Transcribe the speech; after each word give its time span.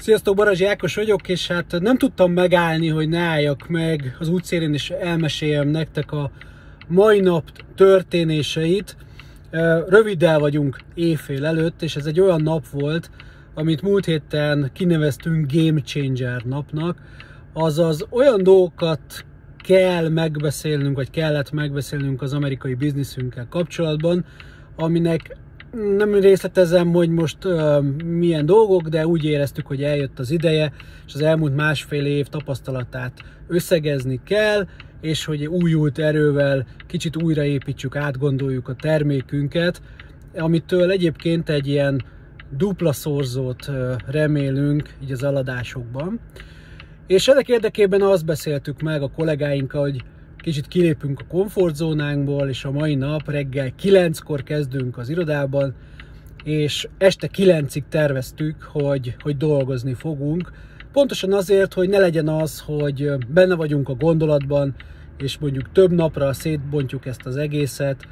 Sziasztok, 0.00 0.36
Barazsi 0.36 0.64
Ákos 0.64 0.94
vagyok, 0.94 1.28
és 1.28 1.46
hát 1.46 1.76
nem 1.80 1.98
tudtam 1.98 2.32
megállni, 2.32 2.88
hogy 2.88 3.08
ne 3.08 3.18
álljak 3.18 3.68
meg 3.68 4.16
az 4.18 4.28
útszélén, 4.28 4.72
és 4.72 4.90
elmeséljem 4.90 5.68
nektek 5.68 6.12
a 6.12 6.30
mai 6.88 7.20
nap 7.20 7.50
történéseit. 7.74 8.96
Röviddel 9.88 10.38
vagyunk 10.38 10.78
éjfél 10.94 11.46
előtt, 11.46 11.82
és 11.82 11.96
ez 11.96 12.06
egy 12.06 12.20
olyan 12.20 12.42
nap 12.42 12.68
volt, 12.68 13.10
amit 13.54 13.82
múlt 13.82 14.04
héten 14.04 14.70
kineveztünk 14.72 15.52
Game 15.52 15.80
Changer 15.80 16.42
napnak, 16.44 16.98
azaz 17.52 18.06
olyan 18.10 18.42
dolgokat 18.42 19.24
kell 19.62 20.08
megbeszélnünk, 20.08 20.96
vagy 20.96 21.10
kellett 21.10 21.50
megbeszélnünk 21.50 22.22
az 22.22 22.32
amerikai 22.32 22.74
bizniszünkkel 22.74 23.46
kapcsolatban, 23.50 24.24
aminek 24.76 25.36
nem 25.72 26.14
részletezem, 26.14 26.92
hogy 26.92 27.08
most 27.08 27.44
uh, 27.44 27.82
milyen 28.04 28.46
dolgok, 28.46 28.88
de 28.88 29.06
úgy 29.06 29.24
éreztük, 29.24 29.66
hogy 29.66 29.82
eljött 29.82 30.18
az 30.18 30.30
ideje, 30.30 30.72
és 31.06 31.14
az 31.14 31.20
elmúlt 31.20 31.56
másfél 31.56 32.06
év 32.06 32.26
tapasztalatát 32.26 33.12
összegezni 33.48 34.20
kell, 34.24 34.66
és 35.00 35.24
hogy 35.24 35.46
újult 35.46 35.98
erővel 35.98 36.66
kicsit 36.86 37.22
újraépítsük, 37.22 37.96
átgondoljuk 37.96 38.68
a 38.68 38.74
termékünket, 38.74 39.82
amitől 40.34 40.90
egyébként 40.90 41.48
egy 41.48 41.66
ilyen 41.66 42.04
dupla 42.56 42.92
szorzót 42.92 43.68
uh, 43.68 43.92
remélünk 44.06 44.94
így 45.02 45.12
az 45.12 45.22
eladásokban. 45.22 46.20
És 47.06 47.28
ennek 47.28 47.48
érdekében 47.48 48.02
azt 48.02 48.24
beszéltük 48.24 48.80
meg 48.80 49.02
a 49.02 49.10
kollégáinkkal, 49.10 49.80
hogy 49.80 50.02
kicsit 50.40 50.68
kilépünk 50.68 51.20
a 51.20 51.24
komfortzónánkból, 51.28 52.48
és 52.48 52.64
a 52.64 52.70
mai 52.70 52.94
nap 52.94 53.30
reggel 53.30 53.72
9-kor 53.82 54.42
kezdünk 54.42 54.98
az 54.98 55.08
irodában, 55.08 55.74
és 56.44 56.88
este 56.98 57.28
9-ig 57.36 57.82
terveztük, 57.88 58.62
hogy, 58.62 59.14
hogy 59.22 59.36
dolgozni 59.36 59.94
fogunk. 59.94 60.52
Pontosan 60.92 61.32
azért, 61.32 61.74
hogy 61.74 61.88
ne 61.88 61.98
legyen 61.98 62.28
az, 62.28 62.60
hogy 62.60 63.12
benne 63.28 63.54
vagyunk 63.54 63.88
a 63.88 63.94
gondolatban, 63.94 64.74
és 65.18 65.38
mondjuk 65.38 65.72
több 65.72 65.92
napra 65.92 66.32
szétbontjuk 66.32 67.06
ezt 67.06 67.26
az 67.26 67.36
egészet, 67.36 68.08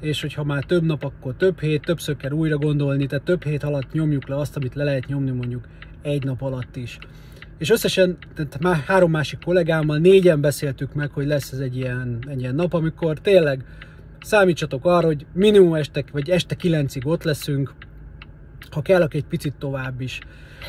és 0.00 0.20
hogyha 0.20 0.44
már 0.44 0.64
több 0.64 0.82
nap, 0.82 1.04
akkor 1.04 1.34
több 1.36 1.60
hét, 1.60 1.82
többször 1.82 2.16
kell 2.16 2.30
újra 2.30 2.56
gondolni, 2.56 3.06
tehát 3.06 3.24
több 3.24 3.44
hét 3.44 3.62
alatt 3.62 3.92
nyomjuk 3.92 4.28
le 4.28 4.36
azt, 4.36 4.56
amit 4.56 4.74
le 4.74 4.84
lehet 4.84 5.06
nyomni 5.06 5.30
mondjuk 5.30 5.68
egy 6.02 6.24
nap 6.24 6.42
alatt 6.42 6.76
is. 6.76 6.98
És 7.58 7.70
összesen 7.70 8.18
tehát 8.34 8.58
már 8.60 8.76
három 8.76 9.10
másik 9.10 9.38
kollégámmal 9.44 9.98
négyen 9.98 10.40
beszéltük 10.40 10.94
meg, 10.94 11.10
hogy 11.10 11.26
lesz 11.26 11.52
ez 11.52 11.58
egy 11.58 11.76
ilyen, 11.76 12.18
egy 12.28 12.40
ilyen 12.40 12.54
nap, 12.54 12.72
amikor 12.72 13.18
tényleg 13.18 13.64
számítsatok 14.20 14.84
arra, 14.84 15.06
hogy 15.06 15.26
minimum 15.34 15.74
este, 15.74 16.04
vagy 16.12 16.30
este 16.30 16.54
kilencig 16.54 17.06
ott 17.06 17.22
leszünk, 17.22 17.74
ha 18.70 18.82
kell, 18.82 19.02
akkor 19.02 19.16
egy 19.16 19.24
picit 19.24 19.54
tovább 19.58 20.00
is. 20.00 20.20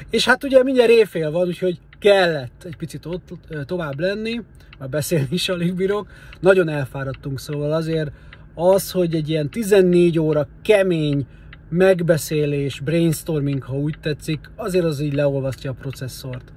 És 0.09 0.25
hát 0.25 0.43
ugye 0.43 0.63
mindjárt 0.63 0.91
éjfél 0.91 1.31
van, 1.31 1.47
úgyhogy 1.47 1.79
kellett 1.99 2.63
egy 2.63 2.75
picit 2.75 3.05
ott 3.05 3.29
tovább 3.65 3.99
lenni, 3.99 4.41
már 4.79 4.89
beszélni 4.89 5.27
is 5.29 5.49
alig 5.49 5.75
bírok. 5.75 6.07
Nagyon 6.39 6.69
elfáradtunk, 6.69 7.39
szóval 7.39 7.71
azért 7.71 8.11
az, 8.55 8.91
hogy 8.91 9.15
egy 9.15 9.29
ilyen 9.29 9.49
14 9.49 10.19
óra 10.19 10.47
kemény 10.61 11.25
megbeszélés, 11.69 12.79
brainstorming, 12.79 13.63
ha 13.63 13.75
úgy 13.75 13.95
tetszik, 14.01 14.39
azért 14.55 14.85
az 14.85 14.99
így 14.99 15.13
leolvasztja 15.13 15.71
a 15.71 15.73
processzort. 15.73 16.53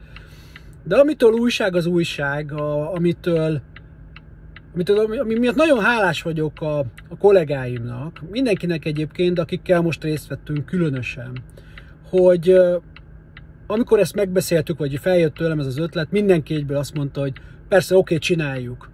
De 0.89 0.97
amitől 0.97 1.33
újság 1.33 1.77
az 1.77 1.87
újság, 1.87 2.53
a, 2.53 2.92
amitől, 2.92 3.61
amitől 4.75 4.98
ami, 4.98 5.19
ami 5.19 5.39
miatt 5.39 5.55
nagyon 5.55 5.81
hálás 5.81 6.23
vagyok 6.23 6.61
a, 6.61 6.79
a 7.09 7.17
kollégáimnak, 7.19 8.20
mindenkinek 8.31 8.84
egyébként, 8.84 9.39
akikkel 9.39 9.81
most 9.81 10.03
részt 10.03 10.29
vettünk 10.29 10.67
különösen, 10.67 11.33
hogy 12.11 12.59
amikor 13.67 13.98
ezt 13.98 14.14
megbeszéltük, 14.14 14.79
vagy 14.79 14.98
feljött 14.98 15.34
tőlem 15.34 15.59
ez 15.59 15.67
az 15.67 15.79
ötlet, 15.79 16.11
mindenki 16.11 16.55
egyből 16.55 16.77
azt 16.77 16.95
mondta, 16.95 17.20
hogy 17.20 17.33
persze, 17.69 17.97
oké, 17.97 18.19
csináljuk. 18.19 18.91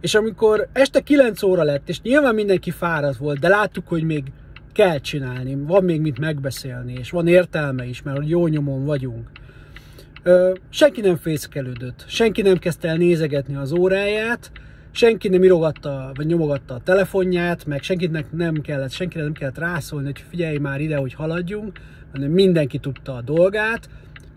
És 0.00 0.14
amikor 0.14 0.68
este 0.72 1.00
9 1.00 1.42
óra 1.42 1.62
lett, 1.62 1.88
és 1.88 2.02
nyilván 2.02 2.34
mindenki 2.34 2.70
fáradt 2.70 3.16
volt, 3.16 3.38
de 3.38 3.48
láttuk, 3.48 3.88
hogy 3.88 4.02
még 4.02 4.24
kell 4.72 4.98
csinálni, 4.98 5.54
van 5.54 5.84
még 5.84 6.00
mit 6.00 6.18
megbeszélni, 6.18 6.92
és 6.92 7.10
van 7.10 7.26
értelme 7.26 7.84
is, 7.84 8.02
mert 8.02 8.28
jó 8.28 8.46
nyomon 8.46 8.84
vagyunk 8.84 9.30
senki 10.68 11.00
nem 11.00 11.16
fészkelődött, 11.16 12.04
senki 12.08 12.42
nem 12.42 12.56
kezdte 12.56 12.88
el 12.88 12.96
nézegetni 12.96 13.56
az 13.56 13.72
óráját, 13.72 14.50
senki 14.90 15.28
nem 15.28 15.42
irogatta, 15.42 16.10
vagy 16.14 16.26
nyomogatta 16.26 16.74
a 16.74 16.80
telefonját, 16.84 17.66
meg 17.66 17.82
senkinek 17.82 18.32
nem 18.32 18.60
kellett, 18.60 18.90
senkire 18.90 19.22
nem 19.22 19.32
kellett 19.32 19.58
rászólni, 19.58 20.06
hogy 20.06 20.24
figyelj 20.28 20.58
már 20.58 20.80
ide, 20.80 20.96
hogy 20.96 21.14
haladjunk, 21.14 21.78
hanem 22.12 22.30
mindenki 22.30 22.78
tudta 22.78 23.14
a 23.14 23.22
dolgát, 23.22 23.88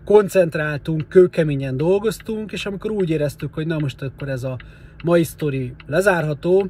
koncentráltunk, 0.04 1.08
kőkeményen 1.08 1.76
dolgoztunk, 1.76 2.52
és 2.52 2.66
amikor 2.66 2.90
úgy 2.90 3.10
éreztük, 3.10 3.54
hogy 3.54 3.66
na 3.66 3.78
most 3.78 4.02
akkor 4.02 4.28
ez 4.28 4.44
a 4.44 4.58
mai 5.04 5.22
sztori 5.22 5.74
lezárható, 5.86 6.66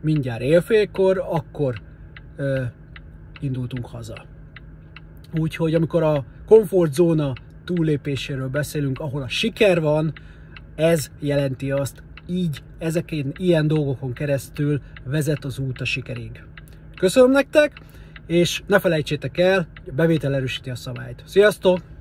mindjárt 0.00 0.42
élfélkor, 0.42 1.24
akkor 1.30 1.80
ö, 2.36 2.62
indultunk 3.40 3.86
haza. 3.86 4.24
Úgyhogy 5.38 5.74
amikor 5.74 6.02
a 6.02 6.24
komfortzóna 6.46 7.32
túllépéséről 7.66 8.48
beszélünk, 8.48 8.98
ahol 8.98 9.22
a 9.22 9.28
siker 9.28 9.80
van, 9.80 10.12
ez 10.74 11.10
jelenti 11.20 11.70
azt, 11.70 12.02
így 12.26 12.62
ezeken 12.78 13.34
ilyen 13.36 13.66
dolgokon 13.66 14.12
keresztül 14.12 14.80
vezet 15.04 15.44
az 15.44 15.58
út 15.58 15.80
a 15.80 15.84
sikerig. 15.84 16.42
Köszönöm 16.96 17.30
nektek, 17.30 17.72
és 18.26 18.62
ne 18.66 18.78
felejtsétek 18.78 19.38
el, 19.38 19.66
a 19.86 19.92
bevétel 19.92 20.34
erősíti 20.34 20.70
a 20.70 20.74
szabályt. 20.74 21.22
Sziasztok! 21.26 21.95